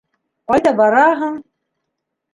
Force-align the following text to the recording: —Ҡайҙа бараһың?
—Ҡайҙа 0.51 0.71
бараһың? 0.81 1.39